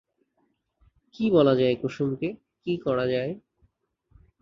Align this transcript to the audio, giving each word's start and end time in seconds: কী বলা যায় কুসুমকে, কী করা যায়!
কী 1.15 1.25
বলা 1.31 1.53
যায় 1.55 1.75
কুসুমকে, 1.81 2.29
কী 2.63 2.73
করা 2.77 3.05
যায়! 3.07 3.31